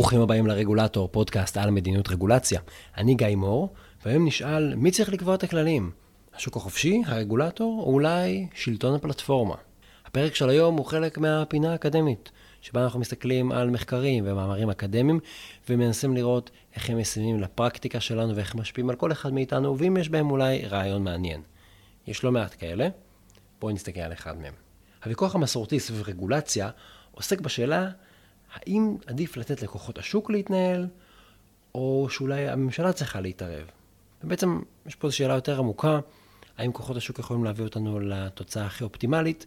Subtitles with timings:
[0.00, 2.60] ברוכים הבאים לרגולטור, פודקאסט על מדיניות רגולציה.
[2.96, 3.68] אני גיא מור,
[4.04, 5.90] והיום נשאל מי צריך לקבוע את הכללים?
[6.34, 9.54] השוק החופשי, הרגולטור, או אולי שלטון הפלטפורמה?
[10.06, 15.20] הפרק של היום הוא חלק מהפינה האקדמית, שבה אנחנו מסתכלים על מחקרים ומאמרים אקדמיים,
[15.68, 20.08] ומנסים לראות איך הם משימים לפרקטיקה שלנו ואיך משפיעים על כל אחד מאיתנו, ואם יש
[20.08, 21.42] בהם אולי רעיון מעניין.
[22.06, 22.88] יש לא מעט כאלה,
[23.60, 24.54] בואו נסתכל על אחד מהם.
[25.04, 26.70] הוויכוח המסורתי סביב רגולציה
[27.10, 27.88] עוסק בשאלה
[28.54, 30.86] האם עדיף לתת לכוחות השוק להתנהל,
[31.74, 33.66] או שאולי הממשלה צריכה להתערב.
[34.24, 36.00] ובעצם יש פה שאלה יותר עמוקה,
[36.58, 39.46] האם כוחות השוק יכולים להביא אותנו לתוצאה הכי אופטימלית,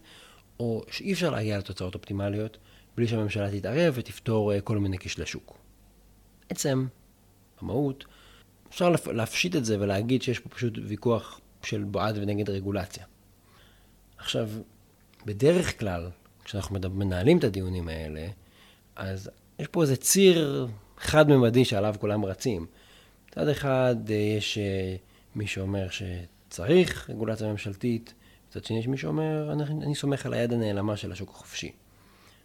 [0.60, 2.58] או שאי אפשר להגיע לתוצאות אופטימליות
[2.96, 5.58] בלי שהממשלה תתערב ותפתור אה, כל מיני כשלי שוק.
[6.48, 6.86] בעצם,
[7.62, 8.04] במהות,
[8.68, 13.04] אפשר להפשיט את זה ולהגיד שיש פה פשוט ויכוח של בעד ונגד רגולציה.
[14.18, 14.48] עכשיו,
[15.26, 16.10] בדרך כלל,
[16.44, 18.26] כשאנחנו מנהלים את הדיונים האלה,
[18.96, 22.66] אז יש פה איזה ציר חד-ממדי שעליו כולם רצים.
[23.28, 24.96] מצד אחד אה, יש אה,
[25.34, 28.14] מי שאומר שצריך רגולציה ממשלתית,
[28.48, 31.72] מצד שני יש מי שאומר, אני, אני סומך על היד הנעלמה של השוק החופשי.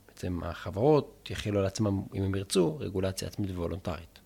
[0.07, 4.19] בעצם החברות יכילו על עצמם, אם הם ירצו, רגולציה עצמית וולונטרית.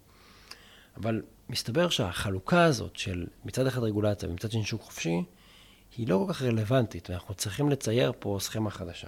[0.97, 5.23] אבל מסתבר שהחלוקה הזאת של מצד אחד רגולציה ומצד שני שוק חופשי,
[5.97, 9.07] היא לא כל כך רלוונטית, ואנחנו צריכים לצייר פה סכמה חדשה.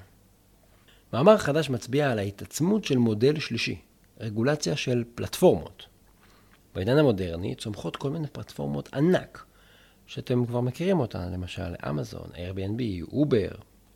[1.13, 3.81] מאמר חדש מצביע על ההתעצמות של מודל שלישי,
[4.19, 5.85] רגולציה של פלטפורמות.
[6.75, 9.45] בעידן המודרני צומחות כל מיני פלטפורמות ענק,
[10.05, 13.49] שאתם כבר מכירים אותן, למשל אמזון, Airbnb, אובר,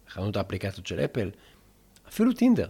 [0.09, 1.31] חנות האפליקציות של אפל,
[2.07, 2.69] אפילו טינדר.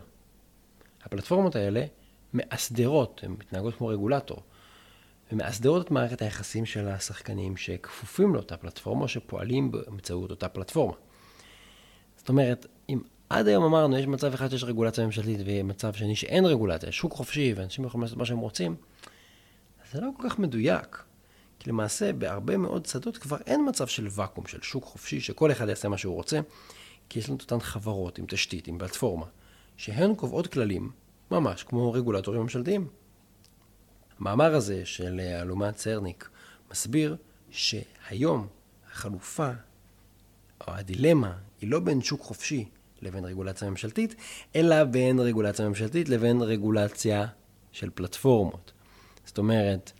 [1.03, 1.85] הפלטפורמות האלה
[2.33, 4.43] מאסדרות, הן מתנהגות כמו רגולטור,
[5.31, 10.93] ומאסדרות את מערכת היחסים של השחקנים שכפופים לאותה פלטפורמה, שפועלים באמצעות אותה פלטפורמה.
[12.17, 12.65] זאת אומרת,
[13.29, 17.53] עד היום אמרנו, יש מצב אחד שיש רגולציה ממשלתית ומצב שני שאין רגולציה, שוק חופשי
[17.55, 18.75] ואנשים יכולים לעשות מה שהם רוצים,
[19.91, 21.03] זה לא כל כך מדויק.
[21.59, 25.69] כי למעשה בהרבה מאוד שדות כבר אין מצב של ואקום, של שוק חופשי, שכל אחד
[25.69, 26.39] יעשה מה שהוא רוצה,
[27.09, 29.25] כי יש לנו את אותן חברות עם תשתית, עם פלטפורמה,
[29.77, 30.91] שהן קובעות כללים,
[31.31, 32.87] ממש כמו רגולטורים ממשלתיים.
[34.19, 36.29] המאמר הזה של אלומת צרניק
[36.71, 37.15] מסביר
[37.51, 38.47] שהיום
[38.91, 39.51] החלופה,
[40.67, 42.69] או הדילמה, היא לא בין שוק חופשי
[43.01, 44.15] לבין רגולציה ממשלתית,
[44.55, 47.25] אלא בין רגולציה ממשלתית לבין רגולציה
[47.71, 48.71] של פלטפורמות.
[49.25, 49.91] זאת אומרת,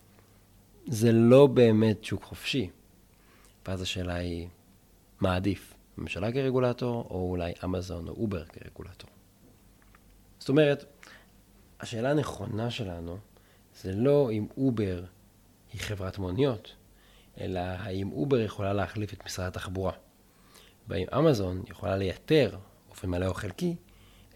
[0.88, 2.70] זה לא באמת שוק חופשי.
[3.68, 4.48] ואז השאלה היא,
[5.20, 5.74] מה עדיף?
[5.98, 9.09] הממשלה כרגולטור, או אולי אמזון או אובר כרגולטור?
[10.40, 10.86] זאת אומרת,
[11.80, 13.18] השאלה הנכונה שלנו
[13.82, 15.04] זה לא אם אובר
[15.74, 16.76] היא חברת מוניות,
[17.40, 19.94] אלא האם אובר יכולה להחליף את משרד התחבורה.
[20.88, 22.58] והאם אמזון יכולה לייתר
[23.00, 23.76] באופן מלא או חלקי,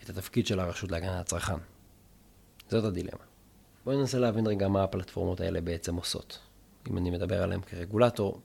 [0.03, 1.56] את התפקיד של הרשות להגנת הצרכן.
[2.69, 3.24] זאת הדילמה.
[3.85, 6.40] בואו ננסה להבין רגע מה הפלטפורמות האלה בעצם עושות.
[6.90, 8.41] אם אני מדבר עליהן כרגולטור,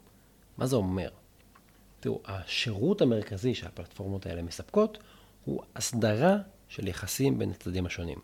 [0.57, 1.09] מה זה אומר?
[2.01, 4.99] תראו, השירות המרכזי שהפלטפורמות האלה מספקות
[5.45, 6.37] הוא הסדרה
[6.69, 8.19] של יחסים בין הצדדים השונים.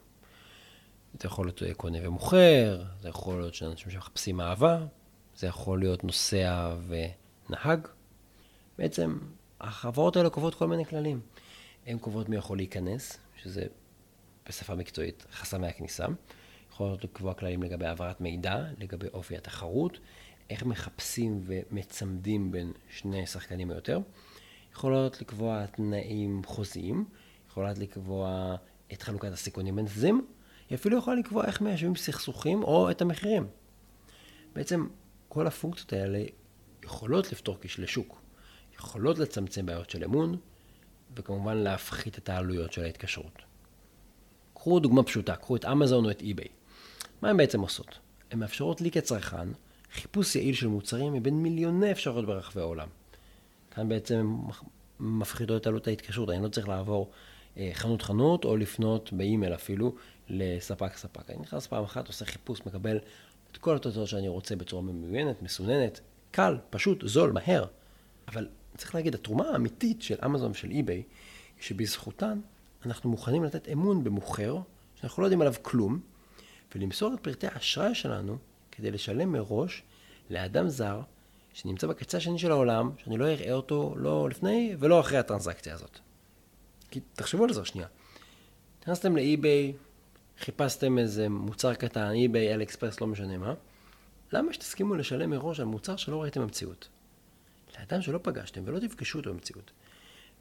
[1.21, 4.87] זה יכול להיות קונה ומוכר, זה יכול להיות שאנשים שמחפשים אהבה,
[5.37, 7.89] זה יכול להיות נוסע ונהג.
[8.79, 9.19] בעצם
[9.61, 11.21] החברות האלה קובעות כל מיני כללים.
[11.87, 13.67] הן קובעות מי יכול להיכנס, שזה
[14.49, 16.07] בשפה מקצועית חסמי הכניסה.
[16.71, 19.99] יכולות לקבוע כללים לגבי העברת מידע, לגבי אופי התחרות,
[20.51, 23.99] איך מחפשים ומצמדים בין שני שחקנים או יותר.
[24.73, 27.05] יכולות לקבוע תנאים חוזיים,
[27.49, 28.57] יכולות לקבוע
[28.93, 30.27] את חלוקת הסיכונים בין צדדים,
[30.71, 33.47] היא אפילו יכולה לקבוע איך מיישבים סכסוכים או את המחירים.
[34.53, 34.87] בעצם
[35.29, 36.25] כל הפונקציות האלה
[36.85, 38.21] יכולות לפתור כשלי שוק,
[38.75, 40.37] יכולות לצמצם בעיות של אמון,
[41.17, 43.43] וכמובן להפחית את העלויות של ההתקשרות.
[44.55, 46.49] קחו דוגמה פשוטה, קחו את אמזון או את אי-ביי.
[47.23, 47.99] מה הן בעצם עושות?
[48.31, 49.49] הן מאפשרות לי כצרכן
[49.93, 52.89] חיפוש יעיל של מוצרים מבין מיליוני אפשרויות ברחבי העולם.
[53.71, 54.37] כאן בעצם
[55.01, 57.11] מפחיתות את עלות ההתקשרות, אני לא צריך לעבור
[57.57, 59.95] אה, חנות חנות או לפנות באימייל אפילו
[60.29, 61.31] לספק ספק.
[61.31, 62.99] אני נכנס פעם אחת, עושה חיפוש, מקבל
[63.53, 66.01] את כל התוצאות שאני רוצה בצורה ממוינת, מסוננת,
[66.31, 67.65] קל, פשוט, זול, מהר.
[68.29, 71.03] אבל צריך להגיד, התרומה האמיתית של אמזון ושל אי-ביי,
[71.61, 72.41] שבזכותן
[72.87, 74.59] אנחנו מוכנים לתת אמון במוכר,
[75.01, 76.01] שאנחנו לא יודעים עליו כלום,
[76.75, 78.39] ולמסור את פרטי האשראי שלנו
[78.73, 79.83] כדי לשלם מראש
[80.31, 81.01] לאדם זר
[81.53, 85.99] שנמצא בקצה השני של העולם, שאני לא אראה אותו לא לפני ולא אחרי הטרנזקציה הזאת.
[86.91, 87.89] כי תחשבו על זה שנייה.
[88.83, 89.73] נכנסתם לאי-ביי,
[90.39, 93.55] חיפשתם איזה מוצר קטן, אי-ביי, אל אקספרס, לא משנה מה,
[94.33, 96.89] למה שתסכימו לשלם מראש על מוצר שלא ראיתם במציאות?
[97.85, 99.73] לאדם שלא פגשתם ולא תפגשו אותו במציאות.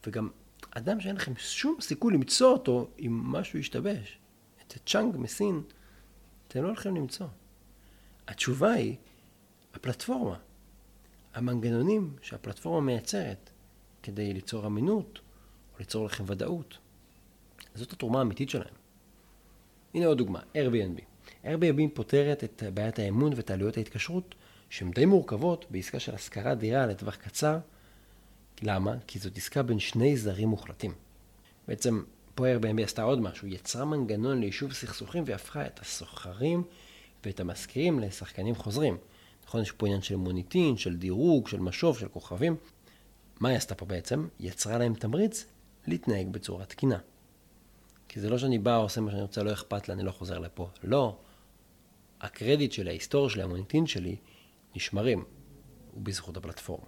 [0.08, 0.30] וגם
[0.72, 4.18] אדם שאין לכם שום סיכוי למצוא אותו אם משהו ישתבש.
[4.68, 5.62] את צ'אנג מסין,
[6.48, 7.28] אתם לא הולכים למצוא.
[8.28, 8.96] התשובה היא
[9.74, 10.38] הפלטפורמה.
[11.34, 13.50] המנגנונים שהפלטפורמה מייצרת
[14.04, 15.20] כדי ליצור אמינות
[15.74, 16.78] או ליצור לכם ודאות.
[17.76, 18.74] זאת התרומה האמיתית שלהם.
[19.94, 21.02] הנה עוד דוגמה, Airbnb.
[21.44, 24.36] Airbnb פותרת את בעיית האמון ואת עלויות ההתקשרות,
[24.74, 27.58] שהן די מורכבות בעסקה של השכרת דירה לטווח קצר.
[28.62, 28.96] למה?
[29.08, 30.94] כי זאת עסקה בין שני זרים מוחלטים.
[31.68, 32.04] בעצם
[32.36, 36.64] פה Airbnb עשתה עוד משהו, יצרה מנגנון ליישוב סכסוכים והפכה את הסוחרים
[37.26, 38.98] ואת המשכירים לשחקנים חוזרים.
[39.48, 42.56] נכון, יש פה עניין של מוניטין, של דירוג, של משוב, של כוכבים.
[43.40, 44.28] מה היא עשתה פה בעצם?
[44.40, 45.46] יצרה להם תמריץ
[45.88, 46.98] להתנהג בצורה תקינה.
[48.08, 50.40] כי זה לא שאני בא, עושה מה שאני רוצה, לא אכפת לה, אני לא חוזר
[50.40, 50.70] לפה.
[50.84, 51.18] לא.
[52.22, 54.16] הקרדיט שלי, ההיסטוריה שלי, המוניטין שלי,
[54.76, 55.24] נשמרים,
[55.98, 56.86] ובזכות הפלטפורמה.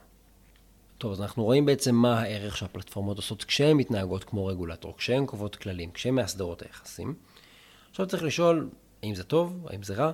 [0.98, 5.56] טוב, אז אנחנו רואים בעצם מה הערך שהפלטפורמות עושות כשהן מתנהגות כמו רגולטור, כשהן קובעות
[5.56, 7.16] כללים, כשהן מאסדרות היחסים.
[7.90, 8.70] עכשיו צריך לשאול,
[9.04, 10.12] האם זה טוב, האם זה רע?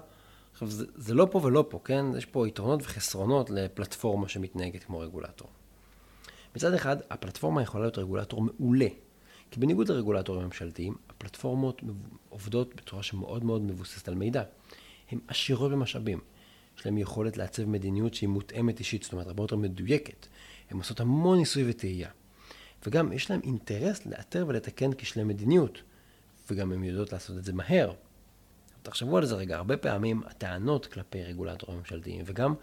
[0.53, 2.05] עכשיו, זה, זה לא פה ולא פה, כן?
[2.17, 5.47] יש פה יתרונות וחסרונות לפלטפורמה שמתנהגת כמו רגולטור.
[6.55, 8.87] מצד אחד, הפלטפורמה יכולה להיות רגולטור מעולה,
[9.51, 11.81] כי בניגוד לרגולטורים ממשלתיים, הפלטפורמות
[12.29, 14.43] עובדות בצורה שמאוד מאוד מבוססת על מידע.
[15.11, 16.19] הן עשירות במשאבים.
[16.81, 20.27] יש להן יכולת לעצב מדיניות שהיא מותאמת אישית, זאת אומרת, הרבה יותר מדויקת.
[20.69, 22.09] הן עושות המון ניסוי וטעייה.
[22.85, 25.81] וגם יש להן אינטרס לאתר ולתקן כשלי מדיניות,
[26.49, 27.93] וגם הן יודעות לעשות את זה מהר.
[28.83, 32.53] תחשבו על זה רגע, הרבה פעמים הטענות כלפי רגולטורים ממשלתיים, וגם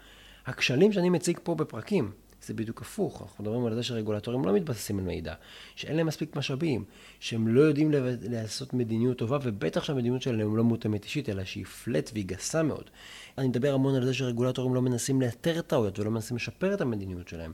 [0.45, 2.11] הכשלים שאני מציג פה בפרקים,
[2.45, 3.21] זה בדיוק הפוך.
[3.21, 5.33] אנחנו מדברים על זה שרגולטורים לא מתבססים על מידע,
[5.75, 6.85] שאין להם מספיק משאבים,
[7.19, 7.91] שהם לא יודעים
[8.21, 12.89] לעשות מדיניות טובה, ובטח שהמדיניות שלהם לא מותאמת אישית, אלא שהיא פלט והיא גסה מאוד.
[13.37, 17.27] אני מדבר המון על זה שרגולטורים לא מנסים לאתר טעויות ולא מנסים לשפר את המדיניות
[17.27, 17.51] שלהם.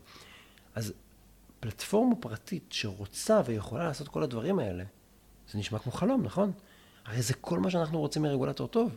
[0.76, 0.94] אז
[1.60, 4.84] פלטפורמה פרטית שרוצה ויכולה לעשות כל הדברים האלה,
[5.52, 6.52] זה נשמע כמו חלום, נכון?
[7.06, 8.96] הרי זה כל מה שאנחנו רוצים מרגולטור טוב.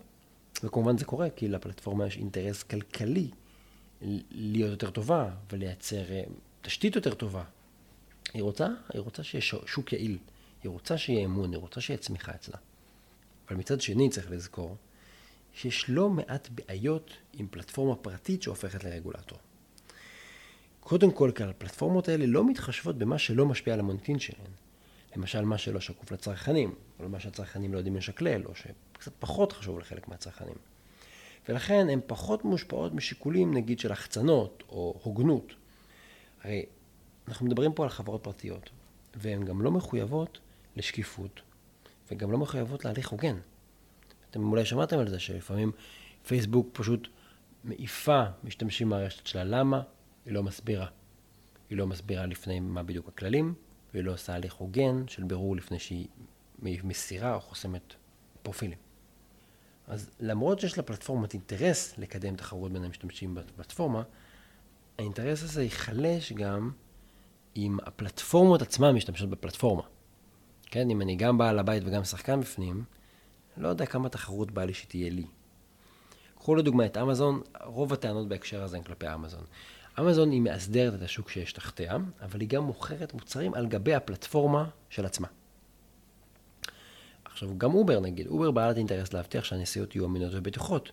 [0.65, 3.31] וכמובן זה קורה, כי לפלטפורמה יש אינטרס כלכלי
[4.31, 6.23] להיות יותר טובה ולייצר אה,
[6.63, 7.45] תשתית יותר טובה.
[8.35, 10.19] היא רוצה, היא רוצה שיהיה שוק יעיל,
[10.63, 12.57] היא רוצה שיהיה אמון, היא רוצה שיהיה צמיחה אצלה.
[13.49, 14.77] אבל מצד שני צריך לזכור
[15.53, 19.39] שיש לא מעט בעיות עם פלטפורמה פרטית שהופכת לרגולטור.
[20.81, 24.51] קודם כל, כי הפלטפורמות האלה לא מתחשבות במה שלא משפיע על המוניטין שלהן.
[25.17, 29.79] למשל, מה שלא שקוף לצרכנים, או מה שהצרכנים לא יודעים לשקלל, או שקצת פחות חשוב
[29.79, 30.55] לחלק מהצרכנים.
[31.49, 35.53] ולכן הן פחות מושפעות משיקולים, נגיד, של החצנות או הוגנות.
[36.43, 36.67] הרי
[37.29, 38.71] אנחנו מדברים פה על חברות פרטיות,
[39.15, 40.39] והן גם לא מחויבות
[40.77, 41.41] לשקיפות,
[42.11, 43.39] וגם לא מחויבות להליך הוגן.
[44.31, 45.73] אתם אולי שמעתם על זה שלפעמים
[46.27, 47.09] פייסבוק פשוט
[47.65, 49.45] מעיפה משתמשים מהרשת שלה.
[49.45, 49.83] למה?
[50.27, 50.87] היא לא מסבירה.
[51.71, 53.55] היא לא מסבירה לפני מה בדיוק הכללים,
[53.95, 56.09] והיא לא עושה הליך הוגן של בירור לפני שהיא
[56.63, 57.95] מסירה או חוסמת
[58.43, 58.88] פרופילים.
[59.89, 64.03] אז למרות שיש לפלטפורמת אינטרס לקדם תחרות בין המשתמשים בפלטפורמה,
[64.99, 66.71] האינטרס הזה ייחלש גם
[67.57, 69.83] אם הפלטפורמות עצמן משתמשות בפלטפורמה.
[70.67, 72.85] כן, אם אני גם בעל הבית וגם שחקן בפנים,
[73.57, 75.27] לא יודע כמה תחרות בא לי שתהיה לי.
[76.35, 79.45] קחו לדוגמה את אמזון, רוב הטענות בהקשר הזה הן כלפי אמזון.
[80.01, 84.69] אמזון היא מאסדרת את השוק שיש תחתיה, אבל היא גם מוכרת מוצרים על גבי הפלטפורמה
[84.91, 85.29] של עצמה.
[87.39, 90.93] עכשיו, גם אובר נגיד, אובר בעלת אינטרס להבטיח שהנסיעות יהיו אמינות ובטוחות,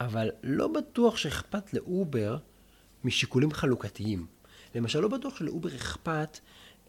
[0.00, 2.36] אבל לא בטוח שאכפת לאובר
[3.04, 4.26] משיקולים חלוקתיים.
[4.74, 6.38] למשל, לא בטוח שלאובר אכפת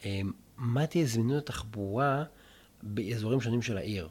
[0.05, 0.21] אה,
[0.57, 2.23] מה תהיה זמינות התחבורה
[2.83, 4.09] באזורים שונים של העיר.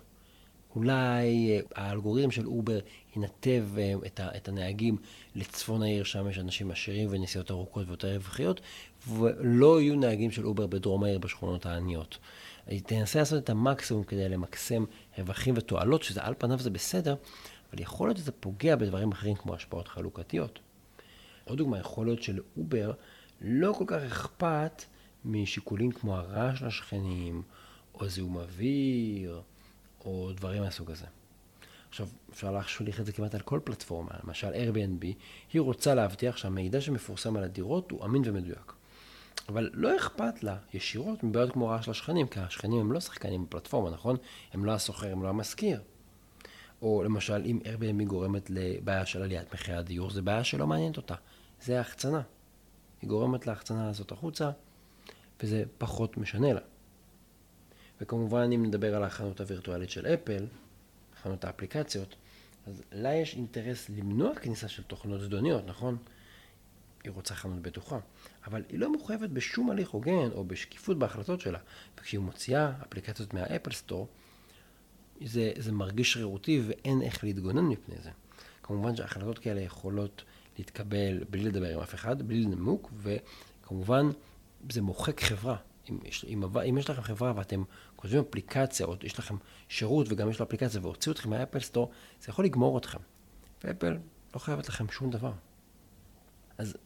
[0.77, 2.79] אולי אה, האלגוריתם של אובר
[3.17, 3.95] ינתב אה,
[4.37, 4.97] את הנהגים
[5.35, 8.61] לצפון העיר, שם יש אנשים עשירים ונסיעות ארוכות ויותר רווחיות,
[9.09, 12.19] ולא יהיו נהגים של אובר בדרום העיר בשכונות העניות.
[12.67, 14.85] היא תנסה לעשות את המקסימום כדי למקסם
[15.19, 17.15] רווחים ותועלות, שזה על פניו זה בסדר,
[17.73, 20.59] אבל יכול להיות שזה פוגע בדברים אחרים כמו השפעות חלוקתיות.
[21.45, 22.93] עוד דוגמה, יכול להיות שלאובר
[23.41, 24.85] לא כל כך אכפת
[25.25, 27.43] משיקולים כמו הרעש לשכנים,
[27.95, 29.43] או זיהום אוויר,
[30.05, 31.07] או דברים מהסוג הזה.
[31.89, 35.07] עכשיו, אפשר להשליך את זה כמעט על כל פלטפורמה, למשל Airbnb,
[35.53, 38.76] היא רוצה להבטיח שהמידע שמפורסם על הדירות הוא אמין ומדויק.
[39.49, 43.91] אבל לא אכפת לה ישירות מבעיות כמו רעש לשכנים, כי השכנים הם לא שחקנים בפלטפורמה,
[43.91, 44.17] נכון?
[44.53, 45.83] הם לא הסוחר, הם לא המשכיר.
[46.83, 51.15] או למשל, אם Airbnb גורמת לבעיה של עליית מחירי הדיור, זו בעיה שלא מעניינת אותה.
[51.63, 52.23] זה ההחצנה.
[53.03, 54.51] היא גורמת להחצנה הזאת החוצה,
[55.43, 56.61] וזה פחות משנה לה.
[58.01, 60.47] וכמובן, אם נדבר על החנות הווירטואלית של אפל,
[61.23, 62.17] חנות האפליקציות,
[62.67, 65.97] אז לה יש אינטרס למנוע כניסה של תוכנות זדוניות, נכון?
[67.07, 67.99] היא רוצה חנות בטוחה,
[68.47, 71.59] אבל היא לא מחויבת בשום הליך הוגן או בשקיפות בהחלטות שלה.
[71.99, 74.09] וכשהיא מוציאה אפליקציות מהאפל סטור,
[75.25, 78.11] זה, זה מרגיש שרירותי ואין איך להתגונן מפני זה.
[78.63, 80.25] כמובן שהחלטות כאלה יכולות
[80.59, 84.11] להתקבל בלי לדבר עם אף אחד, בלי לנמוק, וכמובן
[84.71, 85.57] זה מוחק חברה.
[85.91, 87.63] אם יש, אם, אם יש לכם חברה ואתם
[87.97, 89.37] כותבים אפליקציה, או יש לכם
[89.69, 92.99] שירות וגם יש לו אפליקציה והוציאו אתכם מהאפל סטור, זה יכול לגמור אתכם.
[93.65, 93.99] ואפל
[94.35, 95.33] לא חייבת לכם שום דבר.
[96.59, 96.77] אז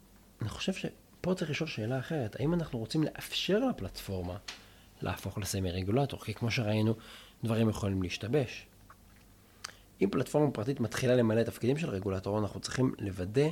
[0.40, 4.37] אני חושב שפה צריך לשאול שאלה אחרת, האם אנחנו רוצים לאפשר לפלטפורמה
[5.02, 6.20] להפוך לסמי רגולטור?
[6.20, 6.94] כי כמו שראינו,
[7.44, 8.66] דברים יכולים להשתבש.
[10.00, 13.49] אם פלטפורמה פרטית מתחילה למלא תפקידים של רגולטור, אנחנו צריכים לוודא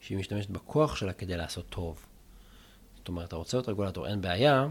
[0.00, 2.06] שהיא משתמשת בכוח שלה כדי לעשות טוב.
[2.96, 4.66] זאת אומרת, אתה רוצה להיות רגולטור, אין בעיה,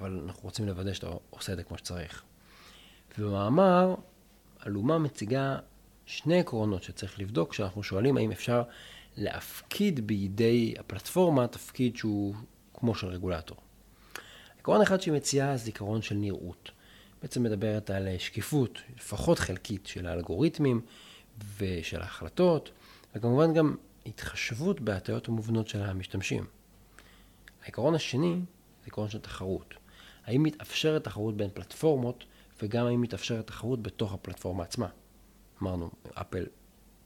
[0.00, 2.22] אבל אנחנו רוצים לוודא שאתה עושה את זה כמו שצריך.
[3.18, 3.94] ובמאמר,
[4.66, 5.58] אלומה מציגה
[6.06, 8.62] שני עקרונות שצריך לבדוק כשאנחנו שואלים האם אפשר
[9.16, 12.34] להפקיד בידי הפלטפורמה תפקיד שהוא
[12.74, 13.56] כמו של רגולטור.
[14.60, 16.70] עקרון אחד שהיא מציעה זה עיקרון של נראות.
[17.22, 20.80] בעצם מדברת על שקיפות, לפחות חלקית, של האלגוריתמים
[21.58, 22.70] ושל ההחלטות,
[23.14, 23.76] וכמובן גם
[24.06, 26.46] התחשבות בהטיות המובנות של המשתמשים.
[27.62, 29.74] העיקרון השני זה עיקרון של תחרות.
[30.24, 32.24] האם מתאפשרת תחרות בין פלטפורמות,
[32.62, 34.88] וגם האם מתאפשרת תחרות בתוך הפלטפורמה עצמה.
[35.62, 36.46] אמרנו, אפל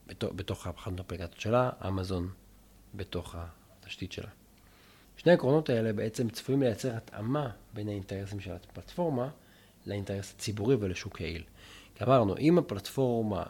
[0.06, 2.28] בתוך, בתוך האפליקציות שלה, אמזון
[2.94, 4.30] בתוך התשתית שלה.
[5.16, 9.28] שני העקרונות האלה בעצם צפויים לייצר התאמה בין האינטרסים של הפלטפורמה
[9.86, 11.42] לאינטרס הציבורי ולשוק יעיל.
[11.94, 13.42] כי אמרנו, אם הפלטפורמה,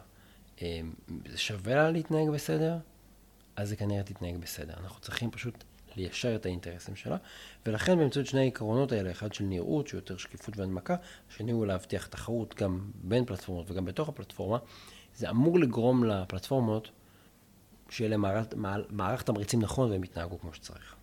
[0.63, 0.81] אה,
[1.27, 2.79] זה שווה לה להתנהג בסדר,
[3.57, 4.75] אז זה כנראה תתנהג בסדר.
[4.83, 5.65] אנחנו צריכים פשוט
[5.97, 7.17] ליישר את האינטרסים שלה,
[7.67, 10.97] ולכן באמצעות שני העקרונות האלה, אחד של נראות, שהוא יותר שקיפות והנמקה,
[11.31, 14.59] השני הוא להבטיח תחרות גם בין פלטפורמות וגם בתוך הפלטפורמה,
[15.17, 16.91] זה אמור לגרום לפלטפורמות
[17.91, 18.25] שיהיה להם
[18.91, 20.95] מערך, תמריצים נכון והם יתנהגו כמו שצריך.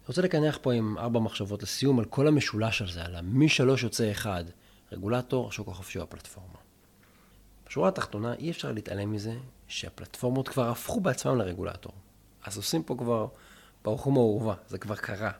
[0.00, 3.82] אני רוצה לקנח פה עם ארבע מחשבות לסיום על כל המשולש הזה, על המי שלוש
[3.82, 4.44] יוצא אחד,
[4.92, 6.58] רגולטור, השוק החופשי או הפלטפורמה.
[7.68, 9.34] בשורה התחתונה, אי אפשר להתעלם מזה
[9.68, 11.92] שהפלטפורמות כבר הפכו בעצמם לרגולטור.
[12.44, 13.26] אז עושים פה כבר
[13.84, 15.30] ברוך הוא מעורבה, זה כבר קרה.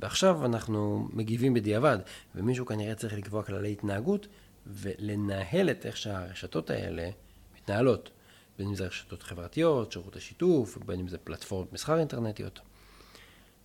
[0.00, 1.98] ועכשיו אנחנו מגיבים בדיעבד,
[2.34, 4.26] ומישהו כנראה צריך לקבוע כללי התנהגות
[4.72, 7.10] ולנהל את איך שהרשתות האלה
[7.56, 8.10] מתנהלות.
[8.58, 12.60] בין אם זה רשתות חברתיות, שירות השיתוף, בין אם זה פלטפורמות מסחר אינטרנטיות.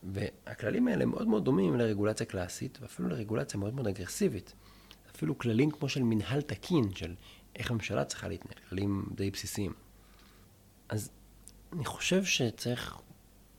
[0.03, 4.53] והכללים האלה מאוד מאוד דומים לרגולציה קלאסית, ואפילו לרגולציה מאוד מאוד אגרסיבית.
[5.15, 7.15] אפילו כללים כמו של מנהל תקין, של
[7.55, 9.73] איך הממשלה צריכה להתנהל, כללים די בסיסיים.
[10.89, 11.09] אז
[11.73, 12.99] אני חושב שצריך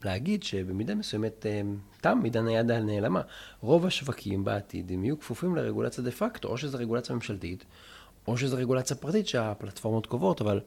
[0.04, 1.60] להגיד שבמידה מסוימת אה,
[2.00, 3.20] תם עידן היד הנעלמה.
[3.60, 7.64] רוב השווקים בעתיד הם יהיו כפופים לרגולציה דה פקטו, או שזו רגולציה ממשלתית,
[8.26, 10.60] או שזו רגולציה פרטית שהפלטפורמות קובעות, אבל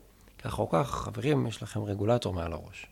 [0.44, 2.86] כך או כך, חברים, יש לכם רגולטור מעל הראש.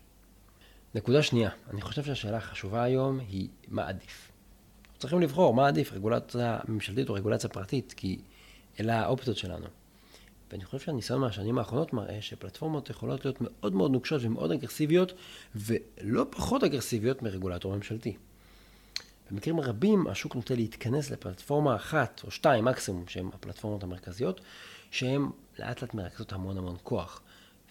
[0.94, 4.32] נקודה שנייה, אני חושב שהשאלה החשובה היום היא מה עדיף.
[4.98, 8.18] צריכים לבחור מה עדיף, רגולציה ממשלתית או רגולציה פרטית, כי
[8.80, 9.66] אלה האופציות שלנו.
[10.50, 15.12] ואני חושב שהניסיון מהשנים האחרונות מראה שפלטפורמות יכולות להיות מאוד מאוד נוקשות ומאוד אגרסיביות,
[15.54, 18.16] ולא פחות אגרסיביות מרגולטור ממשלתי.
[19.30, 24.40] במקרים רבים השוק נוטה להתכנס לפלטפורמה אחת או שתיים מקסימום, שהן הפלטפורמות המרכזיות,
[24.90, 25.22] שהן
[25.58, 27.22] לאט לאט מרכזות המון המון כוח.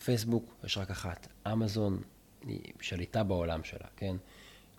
[0.03, 2.01] פייסבוק יש רק אחת, אמזון
[2.45, 4.15] היא שליטה בעולם שלה, כן?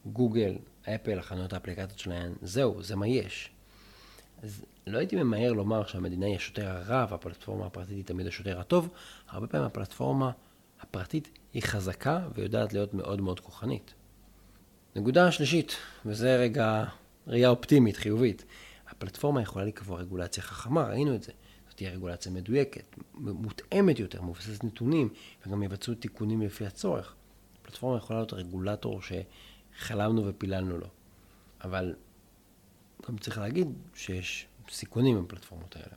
[0.06, 3.50] גוגל, אפל, החנויות האפליקציות שלהן, זהו, זה מה יש.
[4.42, 8.88] אז לא הייתי ממהר לומר שהמדינה היא השוטר הרע והפלטפורמה הפרטית היא תמיד השוטר הטוב.
[9.28, 10.30] הרבה פעמים הפלטפורמה
[10.80, 13.94] הפרטית היא חזקה ויודעת להיות מאוד מאוד כוחנית.
[14.96, 15.76] נקודה שלישית,
[16.06, 16.84] וזה רגע
[17.26, 18.44] ראייה אופטימית, חיובית.
[18.88, 21.32] הפלטפורמה יכולה לקבוע רגולציה חכמה, ראינו את זה.
[21.78, 25.08] תהיה רגולציה מדויקת, מותאמת יותר, מבוססת נתונים,
[25.46, 27.14] וגם יבצעו תיקונים לפי הצורך.
[27.62, 30.86] הפלטפורמה יכולה להיות רגולטור שחלמנו ופיללנו לו.
[31.64, 31.94] אבל
[33.06, 35.94] גם צריך להגיד שיש סיכונים עם הפלטפורמות האלה.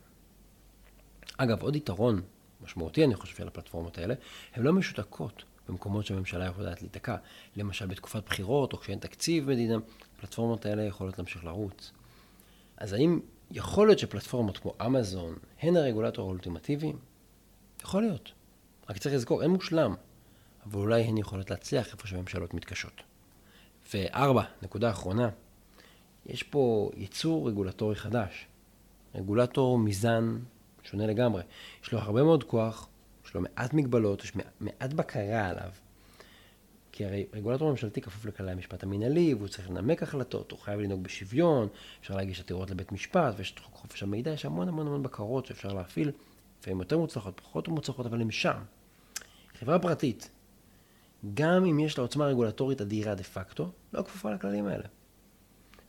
[1.36, 2.22] אגב, עוד יתרון
[2.60, 4.14] משמעותי, אני חושב, על הפלטפורמות האלה,
[4.54, 7.16] הן לא משותקות במקומות שהממשלה יכולה להיתקע.
[7.56, 9.76] למשל, בתקופת בחירות, או כשאין תקציב מדינה,
[10.16, 11.92] הפלטפורמות האלה יכולות להמשיך לרוץ.
[12.76, 16.92] אז האם יכול להיות שפלטפורמות כמו אמזון הן הרגולטור האולטימטיבי?
[17.82, 18.32] יכול להיות.
[18.90, 19.94] רק צריך לזכור, אין מושלם,
[20.66, 23.02] אבל אולי הן יכולות להצליח איפה שהממשלות מתקשות.
[23.94, 25.28] וארבע, נקודה אחרונה,
[26.26, 28.46] יש פה ייצור רגולטורי חדש.
[29.14, 30.38] רגולטור מזן
[30.82, 31.42] שונה לגמרי.
[31.82, 32.88] יש לו הרבה מאוד כוח,
[33.26, 35.70] יש לו מעט מגבלות, יש מעט בקרה עליו.
[36.92, 41.02] כי הרי רגולטור ממשלתי כפוף לכללי המשפט המינהלי, והוא צריך לנמק החלטות, הוא חייב לנהוג
[41.02, 41.68] בשוויון,
[42.00, 45.46] אפשר להגיש עתירות לבית משפט, ויש את חוק חופש המידע, יש המון המון המון בקרות
[45.46, 46.10] שאפשר להפעיל,
[46.60, 48.56] לפעמים יותר מוצלחות, פחות מוצלחות, אבל הם שם.
[49.58, 50.30] חברה פרטית,
[51.34, 54.84] גם אם יש לה עוצמה רגולטורית אדירה דה פקטו, לא כפופה לכללים האלה.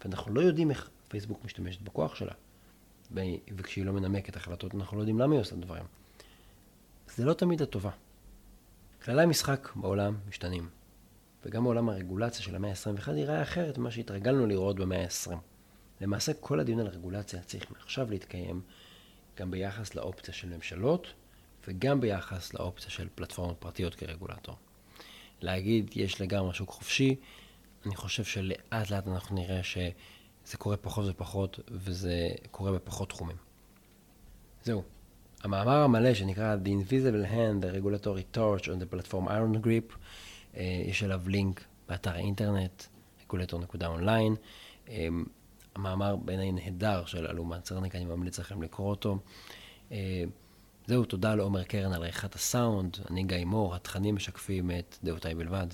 [0.03, 2.33] ואנחנו לא יודעים איך פייסבוק משתמשת בכוח שלה.
[3.55, 5.83] וכשהיא לא מנמקת החלטות, אנחנו לא יודעים למה היא עושה דברים.
[7.15, 7.91] זה לא תמיד הטובה.
[9.03, 10.69] כללי המשחק בעולם משתנים,
[11.45, 15.35] וגם בעולם הרגולציה של המאה ה-21 ייראה אחרת ממה שהתרגלנו לראות במאה ה-20.
[16.01, 18.61] למעשה כל הדיון על רגולציה צריך מעכשיו להתקיים
[19.37, 21.07] גם ביחס לאופציה של ממשלות
[21.67, 24.55] וגם ביחס לאופציה של פלטפורמות פרטיות כרגולטור.
[25.41, 27.15] להגיד יש לגמרי שוק חופשי,
[27.85, 33.37] אני חושב שלאט לאט אנחנו נראה שזה קורה פחות ופחות וזה קורה בפחות תחומים.
[34.63, 34.83] זהו.
[35.43, 39.95] המאמר המלא שנקרא The Invisible Hand, the Regulatory Torch on the Platform Iron Grip,
[40.57, 42.83] אה, יש אליו לינק באתר האינטרנט,
[43.21, 44.35] regulator.online.
[45.75, 49.17] המאמר בעיניי נהדר של אלומת צרניק, אני ממליץ לכם לקרוא אותו.
[49.91, 50.23] אה,
[50.87, 55.67] זהו, תודה לעומר קרן על עריכת הסאונד, אני גיא מור, התכנים משקפים את דעותיי בלבד.